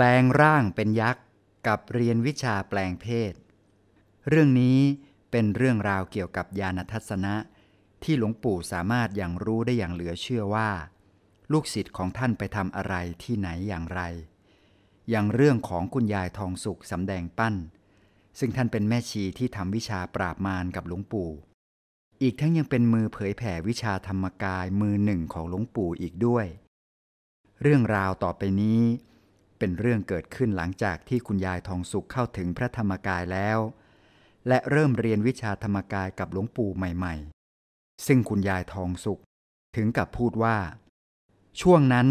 [0.00, 1.24] ลงร่างเป็นยักษ์
[1.66, 3.34] กับเรียนวิชาแปลงเพศ
[4.28, 4.78] เรื่องนี้
[5.30, 7.34] เป็นเรื่องราวเกี่ยวกับญาณทัศนะ
[8.02, 10.70] ที่หลวงปู่สามารถอย่างรู้ได้อย่างเหลือเชื่อว่า
[11.52, 14.00] ลูกศิษย์ของท่านไปทำอะไรที่ไหนอย่างไร
[15.10, 17.54] อย่างเรื่องของคุณยายทองสุขสำแดงปั้น
[18.38, 21.30] ซึ่งท่านเป็นแม่ชีที่ทำวิชาปราบมารกับหลวงปู่
[22.22, 26.46] อีกทั้งยังเป็นมือเผยแผ่วิชาธรรมกายมือหนึ่งของหลวงปู่อีกด้วย
[27.62, 28.80] เรื่องราวต่อไปนี้
[29.58, 33.58] เป็นเรื่องเกิดขึ้นหลังจากที่คุณยายทองสุขเข้าถึงพระธรรมกายแล้ว
[34.48, 39.22] และเริ่มเรียนวิชาธรรมกายกับหลวงปู่ใหม่ๆ ซึ่งคุณยายทองสุข
[39.76, 40.56] ถึงกับพูดว่า
[41.60, 42.08] ช่วงนั้น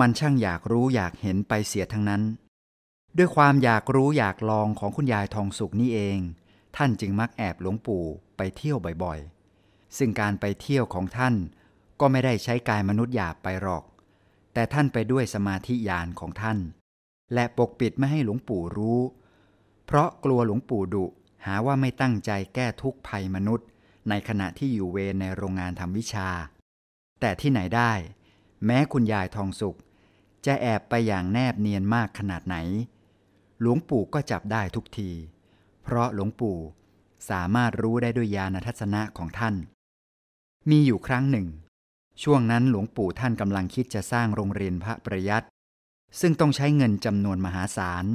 [0.00, 2.22] มันช่างอยากรู้อยากเห็นไปเสียทั้งนั้น
[3.16, 6.18] ด้วยความอยากรู้อยากลองของคุณยายทองสุขนี่เอง
[6.76, 8.04] ท่านจึงมักแอบหลวงปู่
[8.36, 11.34] ไปเที่ยวบ่อยๆ ซึ่งการไปเที่ยวของท่าน
[12.00, 13.84] ก็ไม่ได้ใช้กายมนุษย์หยาบไปหรอก
[14.52, 16.58] แต่ท่านไปด้วยสมาธิญาณของท่าน
[17.34, 19.00] และปกปิดไม่ให้หลวงปู่รู้
[19.86, 21.04] เพราะกลัวหลวงปู่ดุ
[21.46, 23.66] หาว่าไม่ตั้งใจแก้ทุกภัยมนุษย์
[24.08, 26.28] ในขณะที่อยู่เวรในโรงงานทำวิชา
[27.20, 27.92] แต่ที่ไหนได้
[28.66, 29.78] แม้คุณยายทองสุข
[30.46, 32.56] จะแอบไปอย่างแนบเนียนมากขนาดไหน
[33.60, 35.10] หลวงปู่ก็จับได้ทุกที
[35.82, 36.58] เพราะหลวงปู่
[37.30, 39.54] สามารถรู้ได้ด้วยญาณทัศนะของท่าน
[40.70, 41.46] มีอยู่ครั้งหนึ่ง
[42.22, 45.42] ช่วงนั้นหลวงปู่ท่านกำลังคิดจะสร้างโรงเรียนพระประยัต
[46.20, 48.06] ซึ่งต้องใช้เงินจำนวนมหาศาล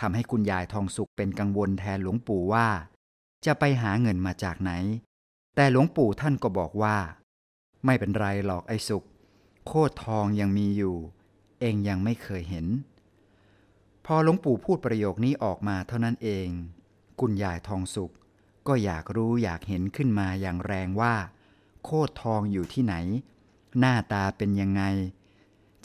[0.00, 2.68] ทำให้คุณยายทองสุขเป็นกังวลแทนหลวงปู่ว่า
[3.46, 4.72] จะไปหาเงินมาจากไหน
[5.56, 6.96] แต่หลวงปู่ท่านก็บอกว่า
[7.84, 9.04] ไม่เป็นไรหรอกไอ้สุข
[9.66, 10.96] โคตรทองยังมีอยู่
[11.60, 12.66] เองยังไม่เคยเห็น
[14.06, 16.48] พอหลวงปู่พูดประโยคนี้ออกมาเท่านั้นเอง
[17.20, 18.12] คุณยายทองสุข
[18.66, 21.14] ก็อยากรู้อยากเห็นขึ้นมาอย่างแรงว่า
[21.84, 22.94] โคตรทองอยู่ที่ไหน
[23.78, 24.82] หน้าตาเป็นยังไง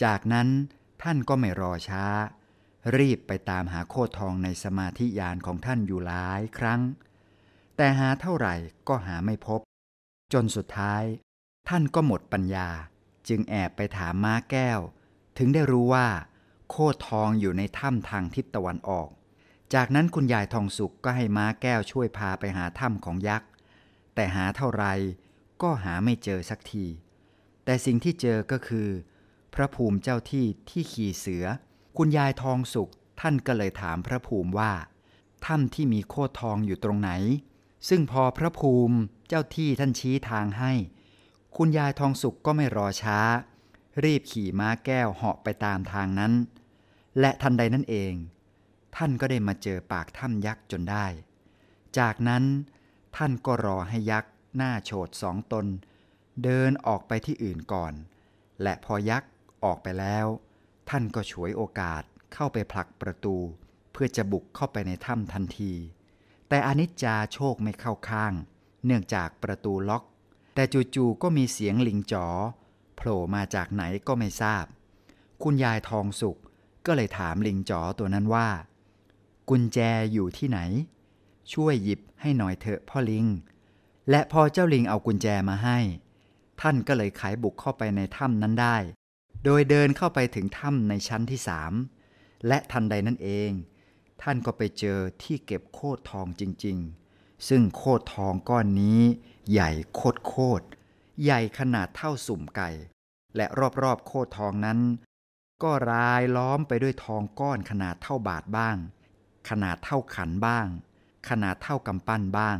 [0.04, 0.48] จากนั้น
[1.04, 2.06] ท่านก็ไม่รอช้า
[2.98, 6.82] รีบไปตามหาโคทองในสมาธิยานของท่านอยู่หลายครั้ง
[7.76, 8.56] แต่หาเท่าไหร่
[8.88, 9.60] ก็หาไม่พบ
[10.34, 11.04] จนสุดท้าย
[11.70, 12.70] ท่านก็หมดปัญญา
[13.28, 14.80] จึงแอบไปถามม้าแก้ว
[15.38, 16.08] ถึงได้รู้ว่า
[16.70, 16.76] โค
[17.08, 19.10] ทองอยู่ในถ้ำทางทิศตะวันออก
[19.74, 23.50] จากนั้นคุณยายทองสุขก็ให้ม้าแก้วช่วยพาไปหาถ้ำของยักษ์
[24.16, 24.86] แต่หาเท่าไร
[25.62, 26.86] ก็หาไม่เจอสักที
[27.66, 28.90] แต่สิ่งที่เจอก็คือ
[29.54, 31.46] พระภูมิเจ้าที่ที่ขี่เสือ
[31.98, 34.74] คุณยายทองสุขท่านก็เลยถามพระภูมิว่า
[35.46, 37.12] ถ้ำที่มีโคดทองอยู่ตรงไหน
[37.90, 40.74] ซึ่งพอพระภูมิเจ้าที่ท่านชี้ทางให้
[41.58, 43.20] คุณยายทองสุขก็ไม่รอช้า
[44.04, 46.34] รีบขี่ม้าแก้วเหาะไปตามทางนั้น
[47.20, 48.14] และทันใดนั้นเอง
[48.96, 51.06] ท่านก็ได้มาเจอปากถ้ำยักษ์จนได้
[51.98, 52.44] จากนั้น
[53.18, 55.66] ท่านก็รอให้ยักษ์หน้าโฉดสองตน
[56.44, 57.94] เดินออกไปที่อื่นก่อน
[58.62, 59.30] และพอยักษ์
[59.64, 60.26] ออกไปแล้ว
[60.90, 62.04] ท่านก็ฉวยโอกาส
[62.34, 63.36] เข้าไปผลักประตู
[63.92, 65.74] เพื่อจะบุกเข้าไปในถ้ำทันที
[66.50, 68.34] แต่อนิจจาโชคไม่เข้าข้าง
[68.86, 70.04] เนื่องจากประตูล็อก
[70.54, 70.64] แต่
[70.96, 72.28] จู่ๆก็มีเสียงลิงจ๋อ
[72.96, 74.66] โผล่มาจากไหนก็ไม่ทราบ
[75.44, 76.40] คุณยายทองสุข
[76.86, 78.50] ก็เลยถามลิงจ๋อตัวนั้นว่า
[79.50, 79.80] กุญแจ
[80.14, 80.60] อยู่ที่ไหน
[81.54, 83.26] ช่วยหยิบให้หน่อยเถอะพ่อลิง
[84.10, 85.80] และพอเจ้าลิงเอากุญแจมาให้
[86.68, 88.78] ท่านก็เลยไขบุกเข้าไปในถ้ำนั้นได้
[89.46, 91.74] โดยเดินเข้าไปถึงถ้ำในชั้นที่สาม
[92.48, 93.52] และทันใดนั่นเอง
[94.22, 96.78] ท่านก็ไปเจอที่เก็บโคตรทองจริง
[97.12, 99.02] ๆ ซึ่งโคตรทองก้อนนี้
[99.52, 100.66] ใหญ่โคตรโคตร
[101.24, 102.70] ใหญ่ขนาดเท่าสุ่มไก่
[103.36, 103.46] และ
[103.84, 104.80] รอบๆโคตรทองนั้น
[105.64, 108.78] ก็รายล้อมไปด้วยทองก้อนขนาดเท่าบาทบ้าง
[109.50, 110.68] ขนาดเท่าขันบ้าง
[111.30, 112.58] ขนาดเท่ากำปั้นบ้าง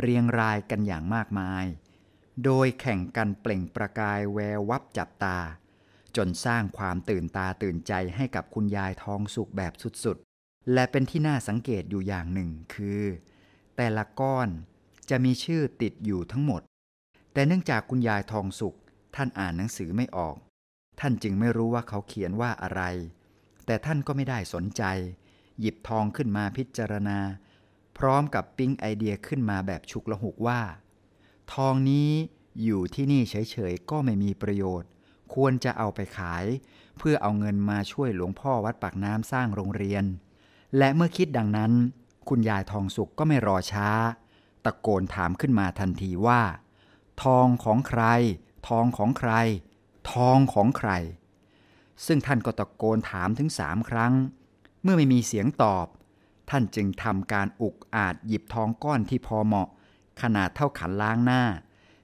[0.00, 1.66] เรียงรายกันอย่างมากมาย
[2.44, 5.38] โดยแข่งกันเปล่งประกายแวววับจับตา
[6.16, 9.72] จนสร้างความตื่นตาตื่นใจให้กับคุณยายทองสุขแบบ
[10.04, 13.02] สุดๆ และเป็นที่น่าสังเกตอยู่อย่างหนึ่งคือ
[13.76, 14.48] แต่ละก้อน
[15.10, 16.62] จะมีชื่อติดอยู่ทั้งหมด
[17.32, 18.76] แต่เนื่องจากคุณยายทองสุข
[19.14, 20.36] ท่านอ่านหนังสือไม่ออก
[21.00, 22.82] ท่านจึงไม่รู้ว่าเขาเขียนว่าอะไร
[23.66, 24.82] แต่ท่านก็ไม่ได้สนใจ
[25.60, 27.18] หยิบทองขึ้นมาพิจารณา
[27.98, 30.60] พร้อมกับปิ๊งไอเดียขึ้นมาแบบฉุกละหุกว่า
[31.54, 32.10] ทองนี้
[32.62, 34.88] อยู่ที่นี่เฉยๆก็ไม่มีประโยชน์
[35.34, 36.44] ควรจะเอาไปขาย
[36.98, 40.04] เพื่อเอาเงินมาช่วยหลวงพ่อวัดปากน้ำสร้างโรงเรียน
[40.78, 41.72] และเมื่อคิดดังนั้น
[42.28, 43.88] คุณยายทองสุขก็ไม่รอช้า
[44.64, 46.42] ตะโกนถามขึ้นมาทันทีว่า
[47.22, 48.02] ทองของใคร
[48.68, 49.32] ทองของใคร
[50.12, 50.90] ทองของใคร
[52.06, 54.12] ซึ่งท่านก็ตะโกนถามถึงสามครั้ง
[54.82, 55.86] เมื่อไม่มีเสียงตอบ
[56.50, 59.68] ท่านจึงทำการอุกอาจหยิบทองก้อนที่พอเหมาะ
[60.22, 61.42] ขนาดเท่าขันล้างหน้า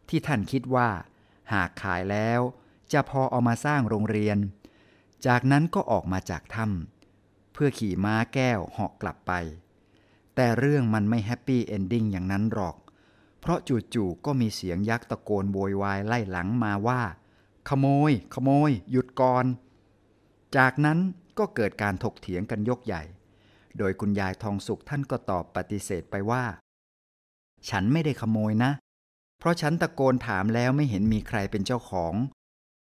[0.09, 0.89] ที่ท่านคิดว่า
[1.53, 2.41] หากขายแล้ว
[2.93, 4.39] จะพอเอามาสร้างโรงเรียน
[5.27, 9.33] จากนั้นก็ออกมาจากถ้ำเพื่อขี่ม้าแก้วเหาะกลับไป
[10.35, 12.77] แต่เรื่องมันไม่ happy ending อย่างนั้นหรอก
[13.41, 13.59] เพราะ
[13.95, 17.03] จู่ๆก็มีเสียงยักษ์ตะโกนโวยวายไล่หลังมาว่า
[17.69, 19.45] ขโมย ขโมย หยุดก่อน
[20.57, 20.99] จากนั้น
[21.39, 23.03] ก็เกิดการถกเถียงกันยกใหญ่
[23.79, 26.45] โดยคุณยายทองสุขท่านก็ตอบปฏิเสธไปว่า
[27.71, 28.73] ฉันไม่ได้ขโมยนะ
[29.39, 32.15] เพราะฉันตะโกนถามแล้วไม่เห็นมีใครเป็นเจ้าของ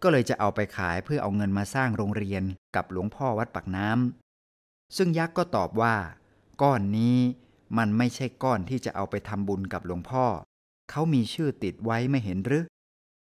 [0.02, 2.42] ก็เลยจะเอาไปขายเพื่อเอาเงินมาสร้างโรงเรียน
[2.76, 5.96] กับหลวงพ่อวัดปากน้ำซึ่งยักษ์ก็ตอบว่า
[6.62, 7.16] ก้อนนี้
[7.78, 10.26] มันไม่ใช่ก้อนที่จะเอาไปทำบุญกับหลวงพ่อ
[10.90, 12.64] เขามีชื่อติดไว้ไม่เห็นหรือ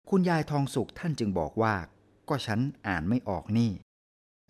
[0.09, 1.75] คุณยายทองสุขท่านจึงบอกว่า
[2.29, 3.71] ก็ฉันอ่านไม่ออกนี่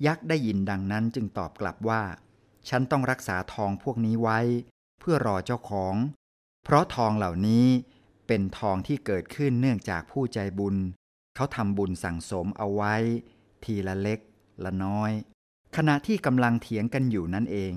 [0.05, 2.03] ยักษ์ได้ยินดังนั้นจึงตอบกลับว่า
[2.69, 4.39] ฉันต้องรักษาทองพวกนี้ไว้
[4.99, 5.95] เพื่อรอเจ้าของ
[6.71, 7.67] เพราะทองเหล่านี้
[8.27, 10.75] เป็นทองที่เกิดขึ้นเนื่องจากผู้ใจบุญ
[11.35, 12.95] เขาทำบุญสั่งสมเอาไว้
[13.63, 14.19] ทีละเล็ก
[14.63, 15.11] ละน้อย
[15.75, 17.73] ขณะที่กำลังเถียงกันอยู่นั่นเอง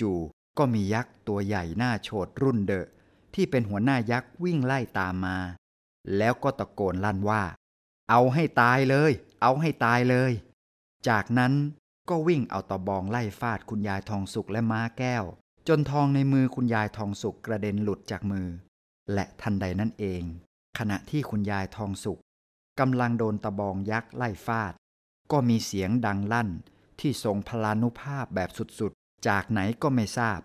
[0.00, 2.86] จู่ๆก็มียักษ์ตัวใหญ่หน้าโฉดรุ่นเดอะ
[3.34, 5.38] ที่เป็นหัวหน้ายักษ์วิ่งไล่ตามมา
[6.16, 7.42] แล้วก็ตะโกนลั่นว่า
[8.10, 9.12] เอาให้ตายเลย
[9.42, 10.32] เอาให้ตายเลย
[11.08, 11.52] จากนั้น
[12.08, 15.24] ก็วิ่งเอาตะบองไล่ฟาดคุณยายทองสุกและม้าแก้ว
[15.68, 18.46] จนทองในมือคุณยายทองสุกกระเด็นหลุดจากมือ
[19.14, 20.22] และทันใดนั่นเอง
[20.78, 22.18] ขณะที่คุณยายทองสุก
[22.80, 24.72] กำลังโดนตะบองยักษ์ไล่ฟาด
[25.32, 26.48] ก็มีเสียงดังลั่น
[27.00, 30.40] ที่ทรงพลานุภาพแบบสุดๆ จากไหนก็ไม่ทราบ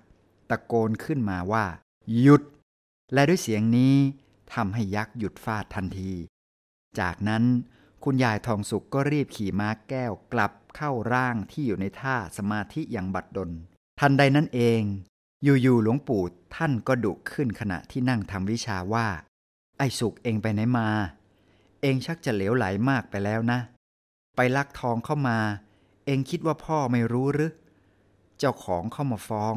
[0.50, 1.66] ตะโกนขึ้นมาว่า
[2.20, 2.42] หยุด
[3.14, 3.96] และด้วยเสียงนี้
[4.54, 6.14] ทำให้ยักษ์หยุดฟาดทันที
[7.00, 7.44] จากนั้น
[8.04, 13.52] คุณยายทองสุกก็รีบขี่ม้าแก้วกลับเข้าร่างที่อยู่ในท่าสมาธิอย่างบัดดล
[14.00, 14.82] ทันใดนั้นเอง
[15.44, 16.24] อยู่ๆหลวงปู่
[16.56, 19.08] ท่านก็ดุขึ้นขณะที่นั่งทำวิชาว่า
[19.78, 20.90] ไอ้สุกเองไปไหนมา
[21.82, 23.60] เองชักจะเหลวไหลมากไปแล้วนะ
[24.36, 25.40] ไปลักทองเข้ามา
[26.06, 27.52] เองคิดว่าพ่อไม่รู้หรือ
[28.40, 29.56] เจ้าของเข้ามาฟ้อง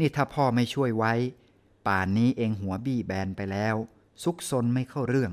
[0.00, 1.12] นี่ถ้าพ่อไม่ช่วยไว้
[1.86, 3.76] ป่านนี้เองหัวบี้แบนไปแล้ว
[4.22, 5.32] ซุกซนไม่เข้าเรื่อง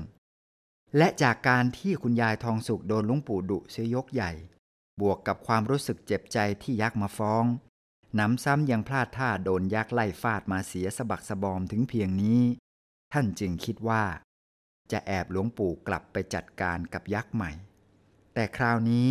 [0.96, 4.32] และจากการที่คุณยายทองสุกโดนลุงปู่ดุเสียยกใหญ่
[5.00, 7.44] บวกกับความรู้สึกเจ็บใจที่ยักษ์มาฟ้อง
[8.18, 12.40] น้ำซ้ำยังพลาดท่าโดนยักษ์ไล่ฟาดมาเสียสะบักสะบอมถึงเพียงนี้
[13.12, 14.04] ท่านจึงคิดว่า
[14.92, 17.50] จะแอบหลวงปู่กลับไปจัดการกับยักษ์ใหม่
[18.34, 19.08] แต่คราวนี้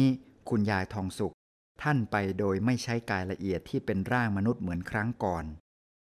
[0.50, 1.36] คุณยายทองสุข
[1.82, 5.46] ท่านไปโดยไม่ใช้กายละเอียดที่เป็นร่างมนุษย์เหมือนครั้งก่อน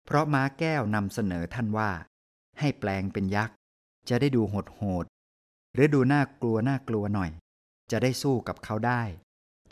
[0.05, 1.91] เพราะม้าแก้วนำเสนอท่านว่า
[2.59, 3.55] ให้แปลงเป็นยักษ์
[4.09, 5.05] จะได้ดูโหดโหด
[5.73, 7.31] หรือดูน่ากลัวน่ากลัวหน่อย
[7.91, 9.01] จะได้สู้กับเขาได้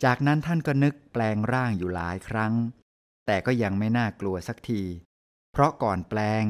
[0.04, 2.52] จากนั้นท่านก็นึกแปลงร่างอยู่หลายครั้ง
[3.32, 4.82] แต่ก็ยังไม่น่ากลัวสักที
[5.52, 6.44] เพราะก่อนแปลง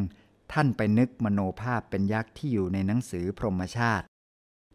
[0.53, 4.07] ท่านไปนึกมโนภาพเป็นยักษ์ที่อยู่ในหนังสือพรหมชาติ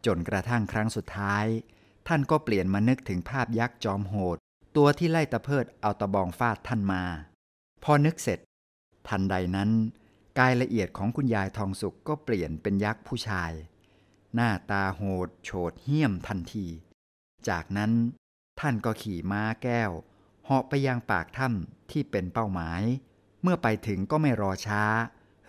[0.06, 1.46] จนกระทั่งครั้งสุดท้าย
[2.07, 4.38] ท่านก็เปลี่ยนมานึกถึงภาพยักษ์จอมโหด
[4.75, 7.04] ตัวที่ไล่ตะเพิดเอาตะบองฟาดท่านมา
[7.84, 8.40] พอนึกเสร็จ
[9.08, 9.69] ทันใดนั้น
[10.40, 13.51] กายละเอียดของคุณยายทองสุกก็เปลี่ยนเป็นยักษ์ผู้ชาย
[14.36, 16.65] หน้าตาโหด โฉดเหี้ยมทันที
[17.50, 17.91] จากนั้น
[18.60, 19.91] ท่านก็ขี่ม้าแก้ว
[20.46, 22.82] เหาะไปยังปากถ้ำที่เป็นเป้าหมาย
[23.44, 24.84] เมื่อไปถึงก็ไม่รอช้า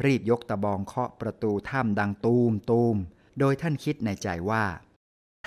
[0.05, 2.97] รีบยกตะบองเคาะประตูถ้ำดังตูมตูม
[3.39, 4.65] โดยท่านคิดในใจว่า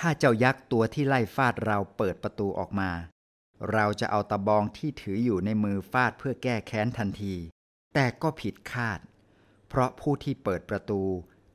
[0.00, 2.90] ถ้าเจ้ายักษ์ตัวที่ไล่ฟาดเราเปิดประตูออกมา
[3.72, 7.34] เราจะเอาตะบองที่ถืออยู่ในมือฟาดเพื่อแก้แค้นทันที
[7.94, 9.00] แต่ก็ผิดคาด
[9.68, 11.02] เพราะผู้ที่เปิดประตู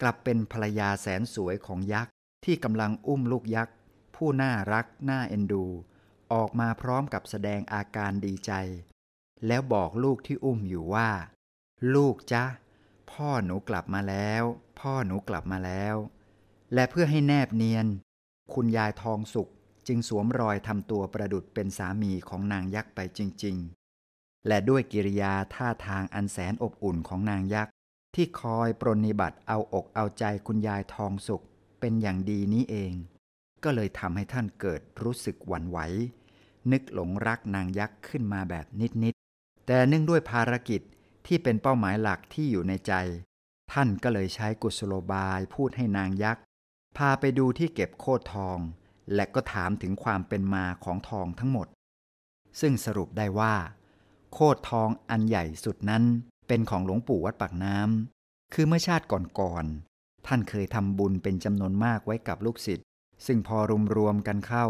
[0.02, 2.12] กลับเป็นภรรยาแสนสวยของยักษ์
[2.46, 3.76] ที่กำลังอุ้มลูกยักษ์
[4.16, 5.66] ผู้น่ารักน่าเอ็นดู
[6.34, 8.52] ออกมาพร้อมกับแสดงอาการดีใจ
[9.48, 11.10] แล้วบอกลูกที่อุ้มอยู่ว่า
[11.96, 12.44] ลูกจ๊ะ
[13.12, 14.44] พ่อหนูกลับมาแล้ว
[14.80, 15.96] พ่อหนูกลับมาแล้ว
[16.74, 17.88] และเพื่อให้แนบเนียน
[18.54, 19.52] คุณยายทองสุข
[19.88, 23.58] จึงสวมรอยทำตัวประดุดเป็นสามีของนางยักษ์ไปจริง
[24.02, 27.74] ๆ และด้วยกิริยาท่าทางอันแสนอบอุ่นของนางยักษ์
[28.16, 31.44] ที่คอยปรนนิบัติเอาอกเอาใจคุณยายทองสุข
[31.80, 32.94] เป็นอย่างดีนี้เอง
[33.66, 35.78] ก็เลยทำให้ท่านเกิดรู้สึกหวั่นไหว
[36.72, 38.66] นึกหลงรักนางยักษ์ขึ้นมาแบบ
[39.04, 40.82] นิด ๆ แต่เนื่องด้วยภารกิจ
[41.28, 42.94] ที่เป็นเป้าหมายหลักที่อยู่ในใจ
[43.74, 46.44] ท่านก็เลยใช้กุศโลบายพูดให้นางยักษ์
[46.98, 48.60] พาไปดูที่เก็บโคดทอง
[49.14, 51.68] และก็ถามถึงความเป็นมาของทองทั้งหมด
[52.60, 53.56] ซึ่งสรุปได้ว่า
[54.34, 56.04] โคดทองอันใหญ่สุดนั้น
[56.48, 62.85] เป็นของหลวงปู่วัดปากน้ำคือเมื่อชาติก่อนๆท่านเคยทำบุญเป็นจำนวนมากไว้กับลูกศิษย์
[63.26, 64.66] ซึ่งพอรวมรวมกันเข้า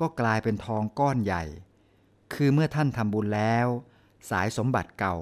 [0.00, 1.44] ก็กลายเป็นทองก้อนใหญ่
[2.34, 3.66] คือเมื่อท่านทำบุญแล้ว
[4.30, 5.16] สายสมบัติเก่า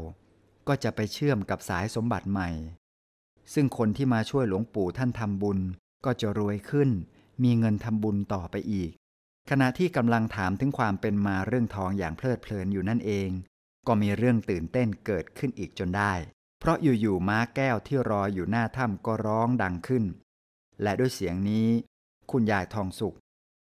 [0.68, 2.48] ก็จะไปเชื่อมกับสายสมบัติใหม่
[3.54, 5.58] ซึ่งคนที่มาช่วยหลวงปู่ท่านทำบุญ
[6.04, 6.90] ก็จะรวยขึ้น
[7.42, 8.92] มีเงินทำบุญต่อไปอีก
[9.50, 13.28] ขณะที่กำลังถามถึงความเป็นมาเรื่องทองอย่างเพลิดเพลินอยู่นั่นเอง
[13.86, 16.12] ก็มีเรื่องตื่นเต้นเกิดขึ้นอีกจนได้
[16.60, 20.04] เพราะอยู่ๆม้าแก้วที่รออยู่หน้าถ้ำก็ร้องดังขึ้น
[20.82, 21.68] และด้วยเสียงนี้
[22.30, 23.16] คุณยายทองสุข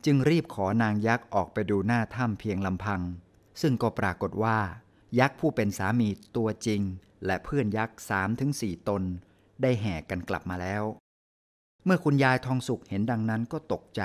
[0.06, 3.02] จึงรีบขอนางยักษ์ออกไปดูหน้าถ้ำเพียงลำพัง
[3.62, 4.60] ซึ่งก็ปรากฏว่า
[5.20, 6.82] ยักษ์ผู้เป็นสามีตัวจริง
[7.26, 9.04] และเพื่อนยักษ์สามถึงสี่ตน
[9.62, 10.84] ได้แห่กันกลับมาแล้ว
[11.86, 14.02] เมื่อคุณยายทองสุขเห็นดังนั้นก็ตกใจ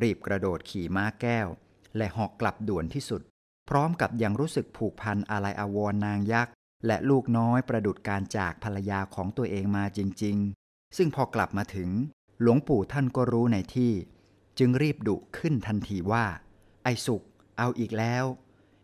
[0.00, 1.48] รีบกระโดดขี่ม้าแก้ว
[1.96, 3.22] และหอกกลับด่วนที่สุด
[3.68, 6.52] พร้อมกับยังรู้สึกผูกพันอะไรอาวรนางยักษ์
[6.86, 10.36] และลูกน้อยประดุดการจากภรรยาของตัวเองมาจริง
[10.66, 11.90] ๆ ซึ่งพอกลับมาถึง
[12.40, 13.92] หลวงปู่ท่านก็รู้ในที่
[14.58, 16.24] จึงรีบดุขึ้นทันทีว่า
[16.84, 17.22] ไอ้สุข
[17.58, 18.24] เอาอีกแล้ว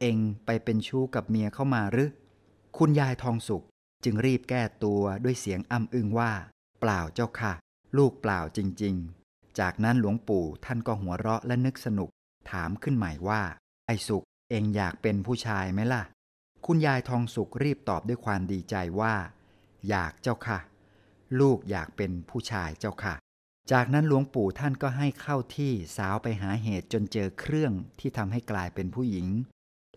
[0.01, 2.11] เองไปเป็นชู้กับเมียเข้ามาหรือ
[2.79, 3.65] คุณยายทองสุข
[4.05, 6.33] จึงรีบแก้ตัวด้วยเสียงอ้ำอึงว่า
[6.81, 7.53] เปล่าเจ้าค่ะ
[7.97, 8.95] ลูกเปล่าจริง
[9.27, 12.11] ๆ จากนั้นหลวงปู่ท่านก็หัวเราะและนึกสนุก
[12.51, 13.43] ถามขึ้นใหม่ว่า
[13.87, 16.03] ไอ้สุขเองอยากเป็นผู้ชายไหมล่ะ
[16.67, 19.15] คุณยายทองสุขรีบตอบด้วยความดีใจว่า
[19.89, 20.59] อยากเจ้าค่ะ
[21.41, 23.15] ลูกอยากเป็นผู้ชายเจ้าค่ะ
[23.73, 29.27] จากนั้นหลวงปู่ท่านก็ให้เข้าที่สาวไปหาเหตุจนเจอเครื่องที่ทำให้กลายเป็นผู้หญิง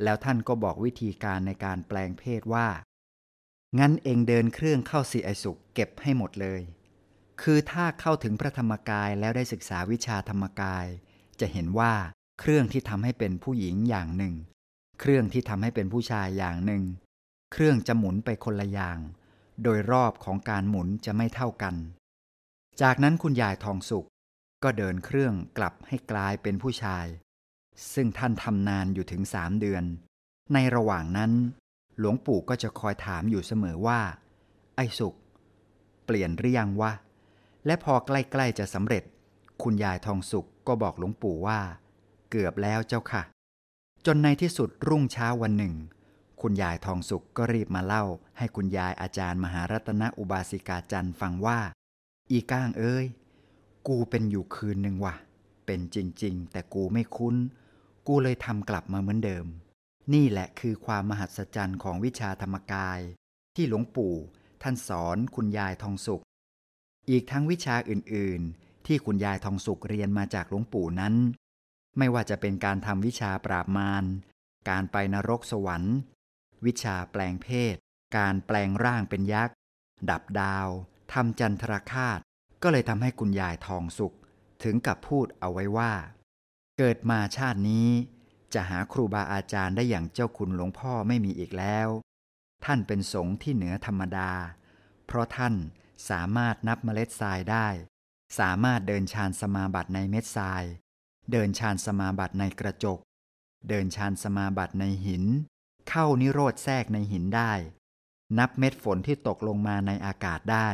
[0.03, 2.67] แล้วท่านก็บอกวิธีการในการแปลงเพศว่า
[3.79, 6.61] งั้นเองเดินเครื่องเข้าสีไอสุขเก็บให้หมดเลย
[7.41, 10.85] คือถ้าเข้าถึงพระธรรมกายแล้วได้ศึกษาวิชาธรรมกาย
[11.39, 11.93] จะเห็นว่า
[12.39, 14.33] เครื่องที่ทำให้เป็นผู้หญิงอย่างหนึ่ง
[14.99, 16.83] เครื่องที่ทำให้เป็นผู้ชายอย่างหนึ่ง
[17.51, 18.99] เครื่องจะหมุนไปคนละอย่าง
[19.63, 21.75] โดยรอบของการหมุนจะไม่เท่ากัน
[22.81, 24.07] จากนั้นคุณยายทองสุข
[24.63, 27.05] ก็เดินเครื่องกลับให้กลายเป็นผู้ชาย
[27.93, 29.83] ซึ่งท่านทำนานอยู่ถึงสามเดือน
[30.53, 31.31] ในระหว่างนั้น
[31.99, 33.99] หลวงปู่ก็จะคอยถามอยู่เสมอว่า
[34.75, 35.15] ไอ้สุข
[36.05, 36.91] เปลี่ยนหรือยังวะ
[37.65, 39.03] และพอใกล้ๆจะสำเร็จ
[39.63, 41.59] คุณยายทองสุขก็บอกหลวงปู่ว่า
[42.29, 43.23] เกือบแล้วเจ้าค่ะ
[44.05, 45.75] จนในที่สุดรุ่งเช้าวันหนึ่ง
[46.41, 48.03] คุณยายทองสุขก็รีบมาเล่า
[48.37, 51.59] ให้คุณยายอาจารย์มหารัตนอุบาสิกาจันทร์ฟังว่า
[52.29, 53.05] อีก้างเอ้ย
[53.87, 55.15] กูเป็นอยู่คืนหนึ่งว่ะ
[55.65, 57.35] เป็นจริง ๆ แต่กูไม่คุ้น
[58.07, 59.45] กูเลยทำกลับมาเหมือนเดิม
[60.13, 62.99] นี่แหละคือความมหัศจรรย์ของวิชาธรรมกาย
[63.55, 64.15] ที่หลวงปู่
[64.61, 66.23] ท่านสอนคุณยายทองสุข
[67.09, 71.15] อีกทั้งวิชาอื่น ๆ ที่คุณยายทองสุขเรียนมาจากหลวงปู่นั้น
[71.97, 74.05] ไม่ว่าจะเป็นการทำวิชาปราบมาร
[74.69, 75.95] การไปนรกสวรรค์
[76.65, 77.75] วิชาแปลงเพศ
[78.17, 79.55] การแปลงร่างเป็นยักษ์
[80.09, 80.67] ดับดาว
[81.13, 82.19] ทำจันทรคาต
[82.63, 84.15] ก็เลยทำให้คุณยายทองสุข
[84.63, 85.93] ถึงกับพูดเอาไว้ว่า
[86.77, 87.89] เกิดมาชาตินี้
[88.53, 91.87] จะหาครูบาอาจารย์ได้อย่างเจ้าคุณหลวงพ่อไม่มีอีกแล้ว
[92.65, 94.31] ท่านเป็นสงฆ์ที่เหนือธรรมดา
[95.05, 95.55] เพราะท่าน
[96.09, 97.67] สามารถนับเมล็ดทรายได้
[98.39, 100.63] สามารถเดินชานสมาบัติในเม็ดทราย
[101.31, 102.99] เดินชานสมาบัติในกระจก
[103.69, 105.23] เดินชานสมาบัติในหิน
[105.89, 107.51] เข้านิโรธแทรกในหินได้
[108.37, 110.69] นับเม็ดฝนที่ตกลงมาในอากาศได้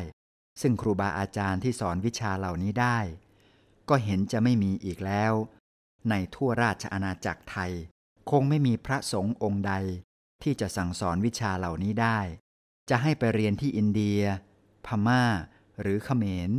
[0.61, 2.97] ซึ่งครูบาอาจารย์ที่สอนวิชาเหล่านี้ได้
[3.89, 5.33] ก็เห็นจะไม่มีอีกแล้ว
[6.09, 7.71] ในทั่วราชอาณาจักรไทย
[8.31, 9.73] คงไม่มีพระสงฆ์องค์ใด
[10.43, 12.19] ที่จะสั่งสอนวิชาเหล่านี้ได้
[12.89, 14.21] จะให้ไปเรียนที่อินเดีย
[14.85, 15.23] พม่า
[15.81, 16.51] หรือเขมร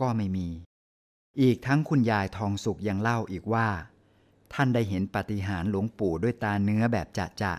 [0.00, 0.48] ก็ไม่มี
[1.40, 3.68] อีกทั้งคุณยายทองสุขยังเล่าอีกว่า
[4.52, 7.52] ท่านได้เห็นปฏิหารหลวงปู่ด้วยตาเนื้อแบบจะจะ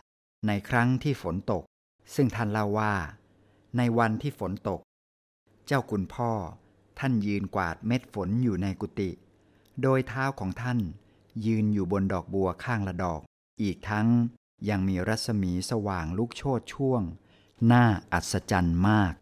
[0.48, 1.64] ในครั้งที่ฝนตก
[2.16, 2.94] ซึ่งท่านเล่าว่า
[3.78, 4.80] ในวันที่ฝนตก
[5.68, 6.32] เจ้าคุณพ่อ
[7.00, 9.10] ท่านยืนกวาดเม็ดฝนอยู่ในกุฏิ
[9.82, 10.80] โดยเท้าของท่าน
[11.46, 13.22] ยืนอยู่บนดอกบัวข้างละดอก
[13.62, 14.08] อีกทั้ง
[14.70, 17.02] ยังมีรัศมีสว่างลุกโชดช่วง
[17.72, 19.14] น่าอัศจรรย์มาก